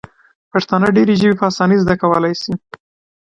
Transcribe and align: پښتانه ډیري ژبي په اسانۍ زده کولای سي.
پښتانه 0.51 0.87
ډیري 0.95 1.13
ژبي 1.21 1.35
په 1.39 1.45
اسانۍ 1.51 1.77
زده 1.83 1.95
کولای 2.01 2.33
سي. 2.41 2.53